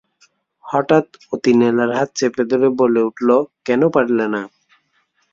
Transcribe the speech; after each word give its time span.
হঠাৎ 0.65 1.05
অতীন 1.33 1.59
এলার 1.69 1.91
হাত 1.97 2.09
চেপে 2.17 2.43
ধরে 2.51 2.67
বলে 2.79 3.01
উঠল, 3.09 3.29
কেন 3.65 3.81
পারলে 3.95 4.25
না? 4.33 4.41